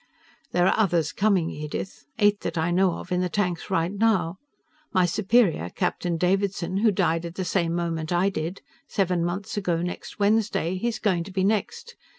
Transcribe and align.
"There 0.51 0.65
are 0.65 0.73
others 0.79 1.11
coming, 1.11 1.51
Edith. 1.51 2.05
Eight 2.17 2.39
that 2.39 2.57
I 2.57 2.71
know 2.71 2.93
of 2.95 3.11
in 3.11 3.21
the 3.21 3.29
tanks 3.29 3.69
right 3.69 3.91
now. 3.91 4.39
My 4.91 5.05
superior, 5.05 5.69
Captain 5.69 6.17
Davidson, 6.17 6.77
who 6.77 6.89
died 6.89 7.23
at 7.23 7.35
the 7.35 7.45
same 7.45 7.75
moment 7.75 8.11
I 8.11 8.29
did 8.31 8.63
seven 8.87 9.23
months 9.23 9.57
ago 9.57 9.79
next 9.83 10.17
Wednesday 10.17 10.75
he's 10.79 10.97
going 10.97 11.23
to 11.25 11.31
be 11.31 11.43
next. 11.43 11.95